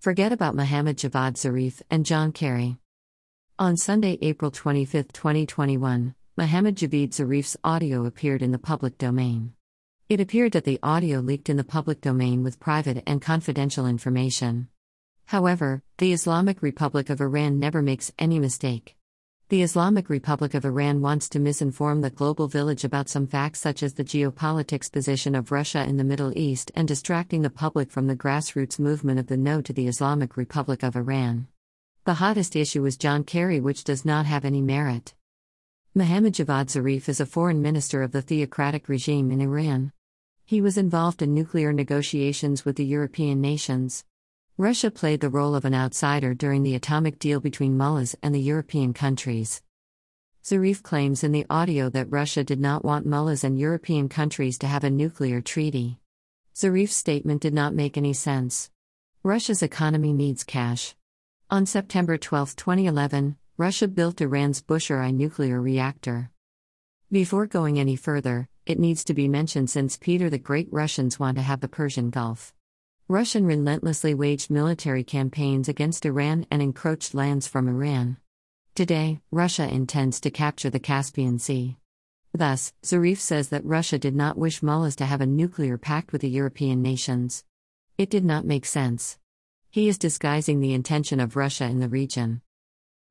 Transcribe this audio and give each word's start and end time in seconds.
Forget 0.00 0.32
about 0.32 0.54
Mohammad 0.54 0.96
Javad 0.96 1.34
Zarif 1.34 1.82
and 1.90 2.06
John 2.06 2.30
Kerry. 2.30 2.76
On 3.58 3.76
Sunday, 3.76 4.16
April 4.22 4.52
25, 4.52 5.08
2021, 5.12 6.14
Mohammad 6.36 6.76
Javad 6.76 7.08
Zarif's 7.08 7.56
audio 7.64 8.06
appeared 8.06 8.40
in 8.40 8.52
the 8.52 8.60
public 8.60 8.96
domain. 8.96 9.54
It 10.08 10.20
appeared 10.20 10.52
that 10.52 10.62
the 10.62 10.78
audio 10.84 11.18
leaked 11.18 11.48
in 11.48 11.56
the 11.56 11.64
public 11.64 12.00
domain 12.00 12.44
with 12.44 12.60
private 12.60 13.02
and 13.08 13.20
confidential 13.20 13.88
information. 13.88 14.68
However, 15.26 15.82
the 15.96 16.12
Islamic 16.12 16.62
Republic 16.62 17.10
of 17.10 17.20
Iran 17.20 17.58
never 17.58 17.82
makes 17.82 18.12
any 18.20 18.38
mistake. 18.38 18.97
The 19.50 19.62
Islamic 19.62 20.10
Republic 20.10 20.52
of 20.52 20.66
Iran 20.66 21.00
wants 21.00 21.26
to 21.30 21.40
misinform 21.40 22.02
the 22.02 22.10
global 22.10 22.48
village 22.48 22.84
about 22.84 23.08
some 23.08 23.26
facts 23.26 23.60
such 23.60 23.82
as 23.82 23.94
the 23.94 24.04
geopolitics 24.04 24.92
position 24.92 25.34
of 25.34 25.50
Russia 25.50 25.84
in 25.84 25.96
the 25.96 26.04
Middle 26.04 26.36
East 26.36 26.70
and 26.74 26.86
distracting 26.86 27.40
the 27.40 27.48
public 27.48 27.90
from 27.90 28.08
the 28.08 28.14
grassroots 28.14 28.78
movement 28.78 29.18
of 29.18 29.28
the 29.28 29.38
no 29.38 29.62
to 29.62 29.72
the 29.72 29.86
Islamic 29.86 30.36
Republic 30.36 30.82
of 30.82 30.96
Iran. 30.96 31.46
The 32.04 32.20
hottest 32.20 32.56
issue 32.56 32.84
is 32.84 32.98
John 32.98 33.24
Kerry, 33.24 33.58
which 33.58 33.84
does 33.84 34.04
not 34.04 34.26
have 34.26 34.44
any 34.44 34.60
merit. 34.60 35.14
Mohammad 35.94 36.34
Javad 36.34 36.66
Zarif 36.66 37.08
is 37.08 37.18
a 37.18 37.24
foreign 37.24 37.62
minister 37.62 38.02
of 38.02 38.12
the 38.12 38.20
theocratic 38.20 38.86
regime 38.86 39.30
in 39.30 39.40
Iran. 39.40 39.92
He 40.44 40.60
was 40.60 40.76
involved 40.76 41.22
in 41.22 41.32
nuclear 41.32 41.72
negotiations 41.72 42.66
with 42.66 42.76
the 42.76 42.84
European 42.84 43.40
nations. 43.40 44.04
Russia 44.60 44.90
played 44.90 45.20
the 45.20 45.28
role 45.28 45.54
of 45.54 45.64
an 45.64 45.72
outsider 45.72 46.34
during 46.34 46.64
the 46.64 46.74
atomic 46.74 47.20
deal 47.20 47.38
between 47.38 47.76
mullahs 47.76 48.16
and 48.24 48.34
the 48.34 48.40
European 48.40 48.92
countries. 48.92 49.62
Zarif 50.42 50.82
claims 50.82 51.22
in 51.22 51.30
the 51.30 51.46
audio 51.48 51.88
that 51.90 52.10
Russia 52.10 52.42
did 52.42 52.58
not 52.58 52.84
want 52.84 53.06
mullahs 53.06 53.44
and 53.44 53.56
European 53.56 54.08
countries 54.08 54.58
to 54.58 54.66
have 54.66 54.82
a 54.82 54.90
nuclear 54.90 55.40
treaty. 55.40 56.00
Zarif's 56.56 56.96
statement 56.96 57.40
did 57.40 57.54
not 57.54 57.72
make 57.72 57.96
any 57.96 58.12
sense. 58.12 58.68
Russia's 59.22 59.62
economy 59.62 60.12
needs 60.12 60.42
cash. 60.42 60.96
On 61.50 61.64
September 61.64 62.18
12, 62.18 62.56
2011, 62.56 63.36
Russia 63.58 63.86
built 63.86 64.20
Iran's 64.20 64.60
Bushehr 64.60 65.14
nuclear 65.14 65.62
reactor. 65.62 66.32
Before 67.12 67.46
going 67.46 67.78
any 67.78 67.94
further, 67.94 68.48
it 68.66 68.80
needs 68.80 69.04
to 69.04 69.14
be 69.14 69.28
mentioned 69.28 69.70
since 69.70 69.96
Peter 69.96 70.28
the 70.28 70.36
Great 70.36 70.66
Russians 70.72 71.20
want 71.20 71.36
to 71.36 71.44
have 71.44 71.60
the 71.60 71.68
Persian 71.68 72.10
Gulf. 72.10 72.52
Russian 73.10 73.46
relentlessly 73.46 74.12
waged 74.12 74.50
military 74.50 75.02
campaigns 75.02 75.66
against 75.66 76.04
Iran 76.04 76.46
and 76.50 76.60
encroached 76.60 77.14
lands 77.14 77.46
from 77.46 77.66
Iran. 77.66 78.18
Today, 78.74 79.22
Russia 79.30 79.66
intends 79.66 80.20
to 80.20 80.30
capture 80.30 80.68
the 80.68 80.78
Caspian 80.78 81.38
Sea. 81.38 81.78
Thus, 82.34 82.74
Zarif 82.84 83.16
says 83.16 83.48
that 83.48 83.64
Russia 83.64 83.98
did 83.98 84.14
not 84.14 84.36
wish 84.36 84.62
mullahs 84.62 84.94
to 84.96 85.06
have 85.06 85.22
a 85.22 85.26
nuclear 85.26 85.78
pact 85.78 86.12
with 86.12 86.20
the 86.20 86.28
European 86.28 86.82
nations. 86.82 87.44
It 87.96 88.10
did 88.10 88.26
not 88.26 88.44
make 88.44 88.66
sense. 88.66 89.18
He 89.70 89.88
is 89.88 89.96
disguising 89.96 90.60
the 90.60 90.74
intention 90.74 91.18
of 91.18 91.34
Russia 91.34 91.64
in 91.64 91.80
the 91.80 91.88
region. 91.88 92.42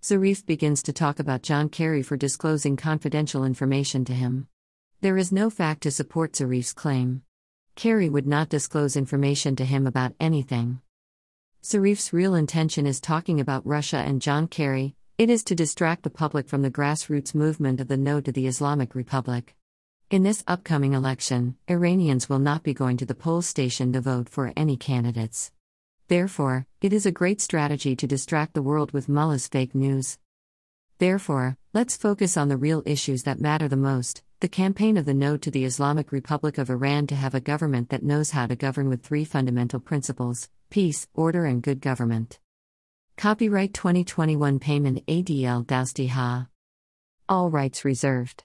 Zarif 0.00 0.46
begins 0.46 0.84
to 0.84 0.92
talk 0.92 1.18
about 1.18 1.42
John 1.42 1.68
Kerry 1.68 2.04
for 2.04 2.16
disclosing 2.16 2.76
confidential 2.76 3.44
information 3.44 4.04
to 4.04 4.12
him. 4.12 4.46
There 5.00 5.16
is 5.16 5.32
no 5.32 5.50
fact 5.50 5.82
to 5.82 5.90
support 5.90 6.34
Zarif's 6.34 6.72
claim. 6.72 7.22
Kerry 7.80 8.10
would 8.10 8.26
not 8.26 8.50
disclose 8.50 8.94
information 8.94 9.56
to 9.56 9.64
him 9.64 9.86
about 9.86 10.12
anything. 10.20 10.82
Zarif's 11.64 12.12
real 12.12 12.34
intention 12.34 12.86
is 12.86 13.00
talking 13.00 13.40
about 13.40 13.66
Russia 13.66 13.96
and 13.96 14.20
John 14.20 14.48
Kerry, 14.48 14.96
it 15.16 15.30
is 15.30 15.42
to 15.44 15.54
distract 15.54 16.02
the 16.02 16.10
public 16.10 16.46
from 16.46 16.60
the 16.60 16.70
grassroots 16.70 17.34
movement 17.34 17.80
of 17.80 17.88
the 17.88 17.96
No 17.96 18.20
to 18.20 18.30
the 18.30 18.46
Islamic 18.46 18.94
Republic. 18.94 19.56
In 20.10 20.24
this 20.24 20.44
upcoming 20.46 20.92
election, 20.92 21.56
Iranians 21.68 22.28
will 22.28 22.38
not 22.38 22.62
be 22.62 22.74
going 22.74 22.98
to 22.98 23.06
the 23.06 23.14
poll 23.14 23.40
station 23.40 23.94
to 23.94 24.02
vote 24.02 24.28
for 24.28 24.52
any 24.58 24.76
candidates. 24.76 25.50
Therefore, 26.08 26.66
it 26.82 26.92
is 26.92 27.06
a 27.06 27.10
great 27.10 27.40
strategy 27.40 27.96
to 27.96 28.06
distract 28.06 28.52
the 28.52 28.60
world 28.60 28.92
with 28.92 29.08
mullah's 29.08 29.48
fake 29.48 29.74
news. 29.74 30.18
Therefore, 30.98 31.56
let's 31.72 31.96
focus 31.96 32.36
on 32.36 32.48
the 32.48 32.56
real 32.56 32.82
issues 32.84 33.22
that 33.22 33.40
matter 33.40 33.68
the 33.68 33.76
most 33.76 34.22
the 34.40 34.48
campaign 34.48 34.96
of 34.96 35.04
the 35.04 35.12
No 35.12 35.36
to 35.36 35.50
the 35.50 35.66
Islamic 35.66 36.12
Republic 36.12 36.56
of 36.56 36.70
Iran 36.70 37.06
to 37.08 37.14
have 37.14 37.34
a 37.34 37.40
government 37.40 37.90
that 37.90 38.02
knows 38.02 38.30
how 38.30 38.46
to 38.46 38.56
govern 38.56 38.88
with 38.88 39.02
three 39.02 39.24
fundamental 39.24 39.78
principles 39.78 40.48
peace, 40.70 41.06
order, 41.14 41.44
and 41.44 41.62
good 41.62 41.80
government. 41.80 42.38
Copyright 43.18 43.74
2021 43.74 44.58
Payman 44.58 45.04
ADL 45.04 45.66
Dousti 45.66 46.08
Ha. 46.08 46.46
All 47.28 47.50
rights 47.50 47.84
reserved. 47.84 48.44